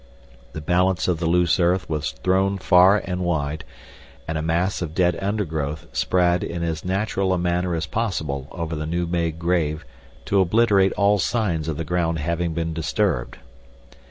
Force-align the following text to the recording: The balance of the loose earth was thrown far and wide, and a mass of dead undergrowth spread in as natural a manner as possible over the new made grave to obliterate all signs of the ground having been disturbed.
The 0.53 0.61
balance 0.61 1.07
of 1.07 1.19
the 1.19 1.27
loose 1.27 1.59
earth 1.59 1.87
was 1.87 2.13
thrown 2.23 2.57
far 2.57 2.97
and 3.05 3.21
wide, 3.21 3.63
and 4.27 4.35
a 4.35 4.41
mass 4.41 4.81
of 4.81 4.95
dead 4.95 5.15
undergrowth 5.21 5.85
spread 5.93 6.43
in 6.43 6.63
as 6.63 6.83
natural 6.83 7.33
a 7.33 7.37
manner 7.37 7.75
as 7.75 7.85
possible 7.85 8.47
over 8.51 8.75
the 8.75 8.87
new 8.87 9.05
made 9.05 9.37
grave 9.37 9.85
to 10.25 10.41
obliterate 10.41 10.91
all 10.93 11.19
signs 11.19 11.67
of 11.67 11.77
the 11.77 11.85
ground 11.85 12.17
having 12.17 12.55
been 12.55 12.73
disturbed. 12.73 13.37